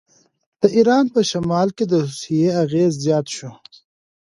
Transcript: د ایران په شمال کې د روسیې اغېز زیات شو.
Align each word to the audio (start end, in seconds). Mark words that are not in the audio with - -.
د 0.61 0.63
ایران 0.77 1.05
په 1.13 1.19
شمال 1.29 1.67
کې 1.77 1.85
د 1.87 1.93
روسیې 2.05 2.47
اغېز 2.63 2.91
زیات 3.05 3.25
شو. 3.35 3.51